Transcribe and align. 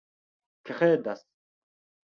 kredas 0.69 1.21